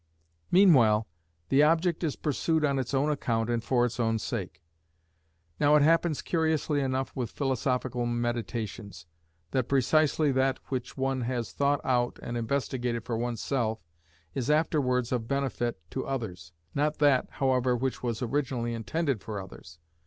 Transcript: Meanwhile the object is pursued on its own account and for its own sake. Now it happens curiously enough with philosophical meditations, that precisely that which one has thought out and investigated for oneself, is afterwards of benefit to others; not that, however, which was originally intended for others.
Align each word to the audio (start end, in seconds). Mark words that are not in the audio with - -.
Meanwhile 0.49 1.05
the 1.49 1.61
object 1.61 2.03
is 2.03 2.15
pursued 2.15 2.65
on 2.65 2.79
its 2.79 2.91
own 2.91 3.11
account 3.11 3.51
and 3.51 3.63
for 3.63 3.85
its 3.85 3.99
own 3.99 4.17
sake. 4.17 4.59
Now 5.59 5.75
it 5.75 5.83
happens 5.83 6.23
curiously 6.23 6.79
enough 6.79 7.15
with 7.15 7.29
philosophical 7.29 8.07
meditations, 8.07 9.05
that 9.51 9.69
precisely 9.69 10.31
that 10.31 10.57
which 10.71 10.97
one 10.97 11.21
has 11.21 11.51
thought 11.53 11.81
out 11.83 12.17
and 12.23 12.35
investigated 12.35 13.05
for 13.05 13.15
oneself, 13.15 13.79
is 14.33 14.49
afterwards 14.49 15.11
of 15.11 15.27
benefit 15.27 15.79
to 15.91 16.07
others; 16.07 16.51
not 16.73 16.97
that, 16.97 17.27
however, 17.33 17.75
which 17.75 18.01
was 18.01 18.23
originally 18.23 18.73
intended 18.73 19.21
for 19.21 19.39
others. 19.39 19.77